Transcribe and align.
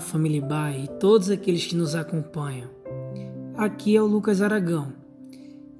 Família 0.00 0.42
Bai 0.42 0.84
e 0.84 0.98
todos 0.98 1.30
aqueles 1.30 1.66
que 1.66 1.76
nos 1.76 1.94
acompanham. 1.94 2.68
Aqui 3.56 3.96
é 3.96 4.02
o 4.02 4.06
Lucas 4.06 4.40
Aragão 4.42 4.92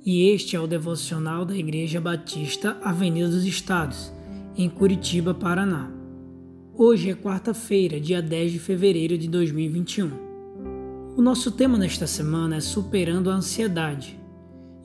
e 0.04 0.28
este 0.30 0.54
é 0.54 0.60
o 0.60 0.66
devocional 0.66 1.44
da 1.44 1.56
Igreja 1.56 2.00
Batista 2.00 2.76
Avenida 2.82 3.28
dos 3.28 3.44
Estados, 3.44 4.12
em 4.56 4.68
Curitiba, 4.68 5.32
Paraná. 5.32 5.90
Hoje 6.74 7.08
é 7.08 7.14
quarta-feira, 7.14 7.98
dia 7.98 8.20
10 8.20 8.52
de 8.52 8.58
fevereiro 8.58 9.16
de 9.16 9.28
2021. 9.28 10.10
O 11.16 11.22
nosso 11.22 11.50
tema 11.50 11.78
nesta 11.78 12.06
semana 12.06 12.56
é 12.56 12.60
Superando 12.60 13.30
a 13.30 13.34
Ansiedade 13.34 14.18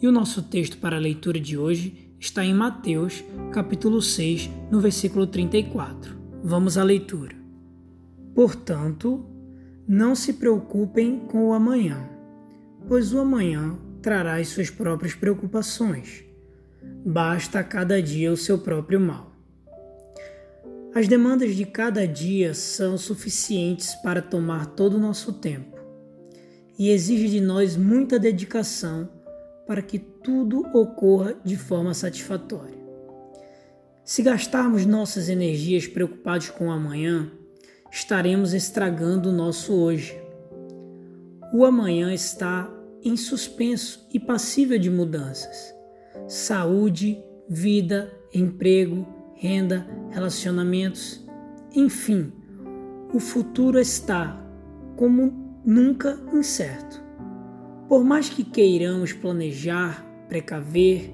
e 0.01 0.07
o 0.07 0.11
nosso 0.11 0.43
texto 0.43 0.77
para 0.77 0.96
a 0.96 1.00
leitura 1.00 1.39
de 1.39 1.57
hoje 1.57 2.14
está 2.19 2.46
em 2.46 2.54
Mateus, 2.54 3.23
capítulo 3.51 4.01
6, 4.01 4.50
no 4.71 4.79
versículo 4.79 5.27
34. 5.27 6.15
Vamos 6.43 6.77
à 6.77 6.83
leitura. 6.83 7.39
Portanto, 8.33 9.25
não 9.88 10.15
se 10.15 10.33
preocupem 10.33 11.20
com 11.20 11.47
o 11.47 11.54
amanhã, 11.54 12.07
pois 12.87 13.14
o 13.14 13.20
amanhã 13.20 13.78
trará 14.01 14.36
as 14.36 14.50
suas 14.50 14.70
próprias 14.70 15.14
preocupações. 15.14 16.24
Basta 17.06 17.60
a 17.60 17.64
cada 17.64 18.01
dia 18.01 18.32
o 18.32 18.37
seu 18.37 18.60
próprio 18.60 19.00
mal. 19.00 19.32
As 20.93 21.07
demandas 21.07 21.56
de 21.56 21.65
cada 21.65 22.07
dia 22.07 22.54
são 22.54 22.97
suficientes 22.97 23.93
para 23.96 24.21
tomar 24.21 24.65
todo 24.68 24.96
o 24.96 25.00
nosso 25.00 25.34
tempo 25.34 25.78
e 26.78 26.89
exige 26.89 27.28
de 27.28 27.42
nós 27.42 27.75
muita 27.75 28.18
dedicação 28.18 29.09
para 29.68 29.82
que 29.82 30.00
tudo 30.00 30.65
ocorra 30.73 31.36
de 31.43 31.56
forma 31.57 31.93
satisfatória. 31.93 32.80
Se 34.03 34.23
gastarmos 34.23 34.86
nossas 34.86 35.30
energias 35.30 35.86
preocupados 35.86 36.50
com 36.50 36.67
o 36.67 36.72
amanhã, 36.72 37.31
estaremos 37.92 38.54
estragando 38.54 39.30
o 39.30 39.34
nosso 39.34 39.73
hoje. 39.73 40.20
O 41.54 41.66
amanhã 41.66 42.14
está 42.14 42.72
em 43.04 43.16
suspenso 43.16 44.08
e 44.14 44.20
passível 44.20 44.78
de 44.78 44.90
mudanças. 44.90 45.73
Saúde, 46.28 47.23
vida, 47.50 48.12
emprego, 48.34 49.08
renda, 49.36 49.88
relacionamentos, 50.12 51.26
enfim, 51.73 52.31
o 53.14 53.20
futuro 53.20 53.80
está 53.80 54.40
como 54.96 55.62
nunca 55.66 56.20
incerto. 56.34 57.02
Por 57.88 58.03
mais 58.03 58.30
que 58.30 58.44
queiramos 58.44 59.14
planejar, 59.14 60.06
precaver, 60.28 61.12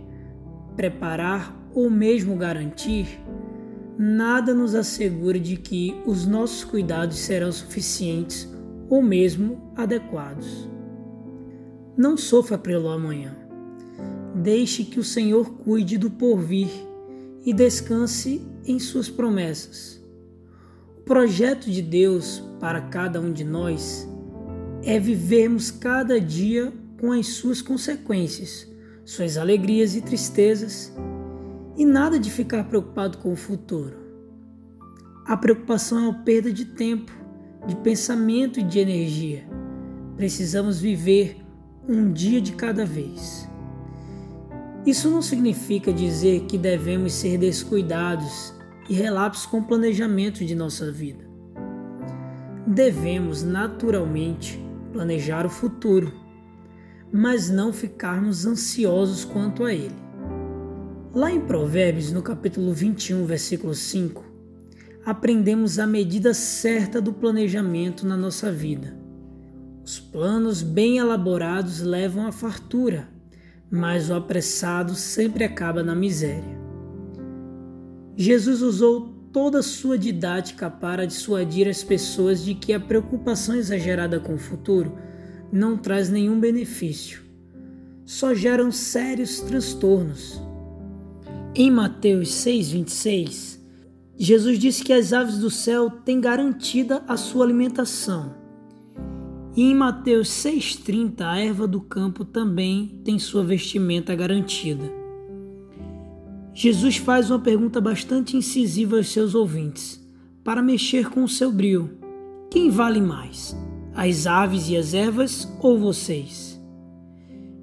preparar 0.75 1.55
ou 1.73 1.89
mesmo 1.89 2.35
garantir, 2.35 3.19
nada 3.97 4.53
nos 4.53 4.75
assegura 4.75 5.39
de 5.39 5.55
que 5.55 5.95
os 6.05 6.25
nossos 6.25 6.63
cuidados 6.63 7.17
serão 7.17 7.51
suficientes 7.51 8.47
ou 8.89 9.01
mesmo 9.01 9.71
adequados. 9.75 10.69
Não 11.97 12.17
sofra 12.17 12.57
pelo 12.57 12.89
amanhã. 12.89 13.35
Deixe 14.35 14.83
que 14.83 14.99
o 14.99 15.03
Senhor 15.03 15.55
cuide 15.57 15.97
do 15.97 16.09
porvir 16.09 16.67
e 17.45 17.53
descanse 17.53 18.41
em 18.65 18.79
suas 18.79 19.09
promessas. 19.09 20.03
O 20.97 21.01
projeto 21.01 21.69
de 21.69 21.81
Deus 21.81 22.43
para 22.59 22.81
cada 22.81 23.21
um 23.21 23.31
de 23.31 23.43
nós 23.43 24.09
é 24.83 24.99
vivermos 24.99 25.71
cada 25.71 26.19
dia 26.19 26.73
com 26.99 27.11
as 27.11 27.27
suas 27.27 27.61
consequências, 27.61 28.67
suas 29.05 29.37
alegrias 29.37 29.95
e 29.95 30.01
tristezas 30.01 30.91
e 31.77 31.85
nada 31.85 32.19
de 32.19 32.31
ficar 32.31 32.63
preocupado 32.65 33.17
com 33.17 33.33
o 33.33 33.35
futuro. 33.35 33.95
A 35.25 35.35
preocupação 35.35 35.97
é 35.97 36.01
uma 36.01 36.23
perda 36.23 36.51
de 36.51 36.65
tempo, 36.65 37.11
de 37.67 37.75
pensamento 37.77 38.59
e 38.59 38.63
de 38.63 38.79
energia. 38.79 39.47
Precisamos 40.15 40.79
viver 40.79 41.37
um 41.87 42.11
dia 42.11 42.39
de 42.39 42.53
cada 42.53 42.85
vez. 42.85 43.49
Isso 44.85 45.09
não 45.09 45.21
significa 45.21 45.91
dizer 45.91 46.41
que 46.41 46.57
devemos 46.57 47.13
ser 47.13 47.39
descuidados 47.39 48.53
e 48.87 48.93
relapsos 48.93 49.47
com 49.47 49.59
o 49.59 49.63
planejamento 49.65 50.45
de 50.45 50.53
nossa 50.53 50.91
vida. 50.91 51.25
Devemos 52.67 53.43
naturalmente 53.43 54.63
planejar 54.93 55.45
o 55.45 55.49
futuro, 55.49 56.13
mas 57.11 57.49
não 57.49 57.73
ficarmos 57.73 58.45
ansiosos 58.45 59.25
quanto 59.25 59.63
a 59.63 59.73
ele. 59.73 60.04
Lá 61.15 61.31
em 61.31 61.39
Provérbios, 61.39 62.11
no 62.11 62.21
capítulo 62.21 62.73
21, 62.73 63.23
versículo 63.23 63.73
5, 63.73 64.21
aprendemos 65.05 65.79
a 65.79 65.87
medida 65.87 66.33
certa 66.33 66.99
do 66.99 67.13
planejamento 67.13 68.05
na 68.05 68.17
nossa 68.17 68.51
vida. 68.51 68.93
Os 69.81 69.97
planos 69.97 70.61
bem 70.61 70.97
elaborados 70.97 71.79
levam 71.79 72.27
à 72.27 72.33
fartura, 72.33 73.07
mas 73.71 74.09
o 74.09 74.13
apressado 74.13 74.93
sempre 74.93 75.45
acaba 75.45 75.81
na 75.81 75.95
miséria. 75.95 76.59
Jesus 78.17 78.61
usou 78.61 79.07
toda 79.31 79.59
a 79.59 79.63
sua 79.63 79.97
didática 79.97 80.69
para 80.69 81.07
dissuadir 81.07 81.65
as 81.69 81.81
pessoas 81.81 82.43
de 82.43 82.55
que 82.55 82.73
a 82.73 82.79
preocupação 82.79 83.55
exagerada 83.55 84.19
com 84.19 84.33
o 84.33 84.37
futuro 84.37 84.97
não 85.49 85.77
traz 85.77 86.09
nenhum 86.09 86.37
benefício, 86.37 87.21
só 88.03 88.33
geram 88.33 88.69
sérios 88.69 89.39
transtornos. 89.39 90.44
Em 91.57 91.71
Mateus 91.71 92.31
6,26, 92.31 93.61
Jesus 94.17 94.59
disse 94.59 94.83
que 94.83 94.91
as 94.91 95.13
aves 95.13 95.37
do 95.37 95.49
céu 95.49 95.89
têm 95.89 96.19
garantida 96.19 97.01
a 97.07 97.15
sua 97.15 97.45
alimentação. 97.45 98.35
E 99.55 99.63
em 99.63 99.73
Mateus 99.73 100.27
6,30, 100.27 101.21
a 101.21 101.39
erva 101.39 101.65
do 101.65 101.79
campo 101.79 102.25
também 102.25 102.99
tem 103.05 103.17
sua 103.17 103.41
vestimenta 103.41 104.13
garantida. 104.13 104.83
Jesus 106.53 106.97
faz 106.97 107.31
uma 107.31 107.39
pergunta 107.39 107.79
bastante 107.79 108.35
incisiva 108.35 108.97
aos 108.97 109.07
seus 109.07 109.33
ouvintes, 109.33 110.05
para 110.43 110.61
mexer 110.61 111.09
com 111.09 111.23
o 111.23 111.29
seu 111.29 111.53
brio. 111.53 111.89
Quem 112.51 112.69
vale 112.69 112.99
mais, 112.99 113.55
as 113.95 114.27
aves 114.27 114.67
e 114.67 114.75
as 114.75 114.93
ervas 114.93 115.47
ou 115.61 115.79
vocês? 115.79 116.61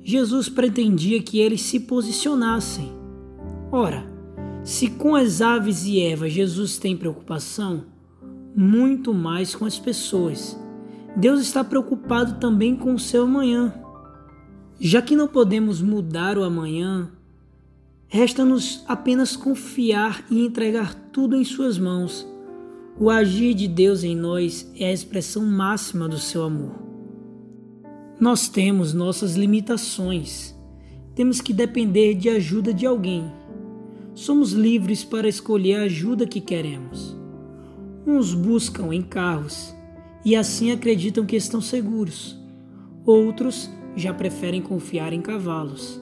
Jesus 0.02 0.48
pretendia 0.48 1.22
que 1.22 1.40
eles 1.40 1.60
se 1.60 1.78
posicionassem 1.78 3.01
Ora, 3.74 4.04
se 4.62 4.86
com 4.86 5.16
as 5.16 5.40
aves 5.40 5.86
e 5.86 5.98
ervas 5.98 6.30
Jesus 6.30 6.76
tem 6.76 6.94
preocupação, 6.94 7.86
muito 8.54 9.14
mais 9.14 9.54
com 9.54 9.64
as 9.64 9.78
pessoas. 9.78 10.60
Deus 11.16 11.40
está 11.40 11.64
preocupado 11.64 12.38
também 12.38 12.76
com 12.76 12.92
o 12.92 12.98
seu 12.98 13.22
amanhã. 13.22 13.72
Já 14.78 15.00
que 15.00 15.16
não 15.16 15.26
podemos 15.26 15.80
mudar 15.80 16.36
o 16.36 16.44
amanhã, 16.44 17.10
resta-nos 18.08 18.84
apenas 18.86 19.36
confiar 19.36 20.22
e 20.30 20.44
entregar 20.44 20.94
tudo 21.10 21.34
em 21.34 21.42
Suas 21.44 21.78
mãos. 21.78 22.28
O 23.00 23.08
agir 23.08 23.54
de 23.54 23.66
Deus 23.66 24.04
em 24.04 24.14
nós 24.14 24.70
é 24.76 24.88
a 24.88 24.92
expressão 24.92 25.46
máxima 25.46 26.06
do 26.06 26.18
seu 26.18 26.44
amor. 26.44 26.74
Nós 28.20 28.50
temos 28.50 28.92
nossas 28.92 29.34
limitações, 29.34 30.54
temos 31.14 31.40
que 31.40 31.54
depender 31.54 32.12
de 32.12 32.28
ajuda 32.28 32.74
de 32.74 32.84
alguém 32.84 33.40
somos 34.14 34.52
livres 34.52 35.04
para 35.04 35.28
escolher 35.28 35.76
a 35.76 35.82
ajuda 35.84 36.26
que 36.26 36.40
queremos. 36.40 37.16
Uns 38.06 38.34
buscam 38.34 38.92
em 38.92 39.02
carros 39.02 39.74
e 40.24 40.36
assim 40.36 40.70
acreditam 40.70 41.24
que 41.24 41.36
estão 41.36 41.60
seguros. 41.60 42.38
Outros 43.06 43.70
já 43.96 44.12
preferem 44.12 44.60
confiar 44.60 45.12
em 45.12 45.20
cavalos. 45.20 46.00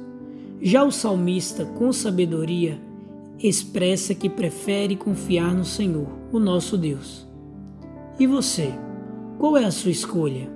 Já 0.60 0.84
o 0.84 0.91
salmista, 0.91 1.65
com 1.65 1.93
sabedoria, 1.93 2.81
expressa 3.38 4.15
que 4.15 4.28
prefere 4.28 4.97
confiar 4.97 5.54
no 5.54 5.65
Senhor, 5.65 6.09
o 6.33 6.39
nosso 6.39 6.77
Deus. 6.77 7.27
E 8.18 8.27
você, 8.27 8.74
qual 9.39 9.56
é 9.56 9.65
a 9.65 9.71
sua 9.71 9.91
escolha? 9.91 10.51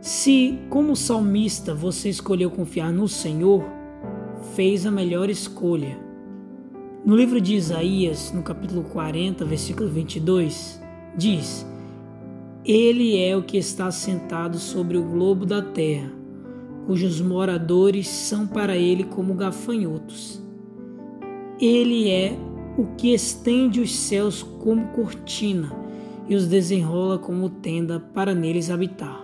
Se, 0.00 0.58
como 0.68 0.94
salmista, 0.96 1.74
você 1.74 2.10
escolheu 2.10 2.50
confiar 2.50 2.92
no 2.92 3.08
Senhor, 3.08 3.64
fez 4.54 4.84
a 4.84 4.90
melhor 4.90 5.30
escolha 5.30 6.11
no 7.04 7.16
livro 7.16 7.40
de 7.40 7.56
Isaías, 7.56 8.32
no 8.32 8.42
capítulo 8.42 8.84
40, 8.84 9.44
versículo 9.44 9.88
22, 9.88 10.80
diz: 11.16 11.66
Ele 12.64 13.18
é 13.18 13.36
o 13.36 13.42
que 13.42 13.56
está 13.56 13.90
sentado 13.90 14.56
sobre 14.58 14.96
o 14.96 15.02
globo 15.02 15.44
da 15.44 15.60
terra, 15.60 16.12
cujos 16.86 17.20
moradores 17.20 18.06
são 18.06 18.46
para 18.46 18.76
ele 18.76 19.02
como 19.02 19.34
gafanhotos. 19.34 20.40
Ele 21.60 22.08
é 22.08 22.38
o 22.78 22.86
que 22.96 23.12
estende 23.12 23.80
os 23.80 23.94
céus 23.94 24.42
como 24.42 24.88
cortina 24.88 25.72
e 26.28 26.36
os 26.36 26.46
desenrola 26.46 27.18
como 27.18 27.50
tenda 27.50 27.98
para 27.98 28.32
neles 28.32 28.70
habitar. 28.70 29.22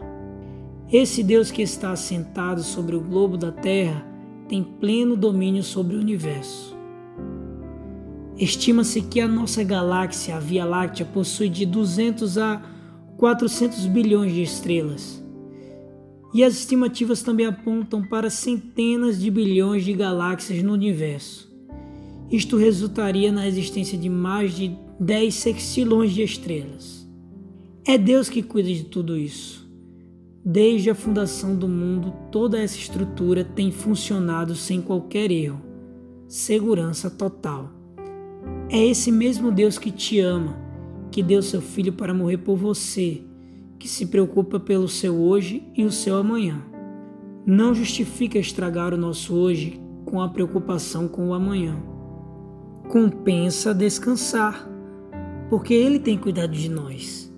Esse 0.93 1.23
Deus 1.23 1.51
que 1.51 1.63
está 1.63 1.95
sentado 1.95 2.63
sobre 2.63 2.97
o 2.97 3.01
globo 3.01 3.37
da 3.37 3.53
terra 3.53 4.05
tem 4.49 4.65
pleno 4.65 5.17
domínio 5.17 5.63
sobre 5.63 5.97
o 5.97 6.01
universo. 6.01 6.78
Estima-se 8.39 9.03
que 9.03 9.21
a 9.21 9.27
nossa 9.27 9.65
galáxia, 9.65 10.37
a 10.37 10.39
Via 10.39 10.65
Láctea, 10.65 11.05
possui 11.05 11.49
de 11.49 11.67
200 11.67 12.39
a 12.39 12.63
400 13.17 13.87
bilhões 13.87 14.33
de 14.33 14.43
estrelas. 14.43 15.21
E 16.33 16.45
as 16.45 16.55
estimativas 16.55 17.21
também 17.21 17.47
apontam 17.47 18.07
para 18.07 18.31
centenas 18.31 19.19
de 19.19 19.29
bilhões 19.29 19.85
de 19.85 19.93
galáxias 19.93 20.63
no 20.63 20.73
universo. 20.73 21.53
Isto 22.31 22.57
resultaria 22.57 23.33
na 23.33 23.49
existência 23.49 23.99
de 23.99 24.09
mais 24.09 24.55
de 24.55 24.77
10 25.01 25.35
sextilhões 25.35 26.13
de 26.13 26.23
estrelas. 26.23 27.09
É 27.85 27.99
Deus 27.99 28.29
que 28.29 28.43
cuida 28.43 28.69
de 28.69 28.85
tudo 28.85 29.17
isso. 29.17 29.69
Desde 30.45 30.91
a 30.91 30.95
fundação 30.95 31.57
do 31.57 31.67
mundo, 31.67 32.13
toda 32.31 32.61
essa 32.61 32.77
estrutura 32.77 33.43
tem 33.43 33.73
funcionado 33.73 34.55
sem 34.55 34.81
qualquer 34.81 35.33
erro. 35.33 35.61
Segurança 36.29 37.11
total. 37.11 37.78
É 38.71 38.87
esse 38.87 39.11
mesmo 39.11 39.51
Deus 39.51 39.79
que 39.79 39.91
te 39.91 40.21
ama 40.21 40.69
que 41.11 41.23
deu 41.23 41.43
seu 41.43 41.61
filho 41.61 41.93
para 41.93 42.15
morrer 42.15 42.39
por 42.39 42.57
você, 42.57 43.23
que 43.79 43.89
se 43.89 44.07
preocupa 44.07 44.61
pelo 44.61 44.89
seu 44.89 45.17
hoje 45.17 45.63
e 45.75 45.85
o 45.85 45.93
seu 45.93 46.17
amanhã. 46.17 46.63
Não 47.47 47.75
justifica 47.75 48.39
estragar 48.39 48.93
o 48.93 48.99
nosso 48.99 49.35
hoje 49.35 49.81
com 50.05 50.21
a 50.21 50.29
preocupação 50.29 51.09
com 51.09 51.29
o 51.29 51.35
amanhã. 51.35 51.77
Compensa 52.89 53.75
descansar, 53.75 54.69
porque 55.49 55.75
Ele 55.75 55.99
tem 55.99 56.19
cuidado 56.19 56.53
de 56.53 56.69
nós. 56.69 57.33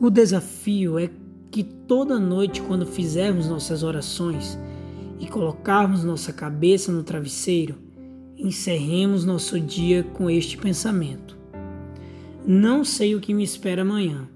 O 0.00 0.10
desafio 0.10 0.98
é 0.98 1.10
que 1.50 1.62
toda 1.62 2.20
noite, 2.20 2.62
quando 2.62 2.86
fizermos 2.86 3.48
nossas 3.48 3.82
orações 3.82 4.58
e 5.18 5.26
colocarmos 5.26 6.04
nossa 6.04 6.32
cabeça 6.32 6.92
no 6.92 7.02
travesseiro, 7.02 7.76
encerremos 8.36 9.24
nosso 9.24 9.58
dia 9.58 10.02
com 10.02 10.30
este 10.30 10.56
pensamento. 10.56 11.36
Não 12.46 12.84
sei 12.84 13.14
o 13.14 13.20
que 13.20 13.34
me 13.34 13.42
espera 13.42 13.82
amanhã, 13.82 14.28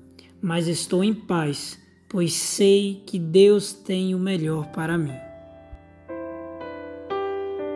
mas 0.42 0.66
estou 0.66 1.04
em 1.04 1.14
paz, 1.14 1.78
pois 2.08 2.32
sei 2.32 3.02
que 3.06 3.18
Deus 3.18 3.72
tem 3.72 4.14
o 4.14 4.18
melhor 4.18 4.66
para 4.72 4.98
mim. 4.98 5.14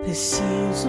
Preciso 0.03 0.89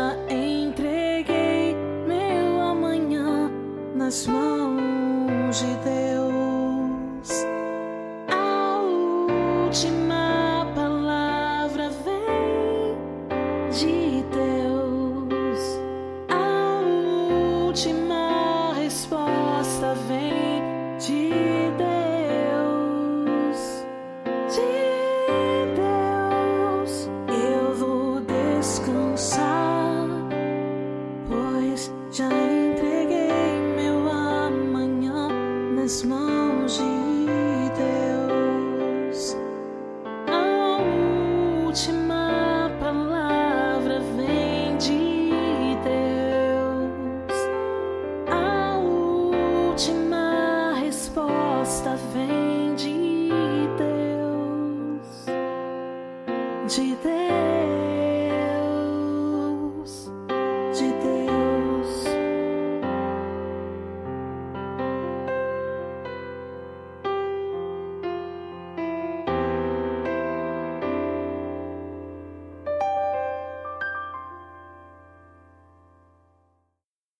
de 13.81 14.23
Deus. 14.29 14.70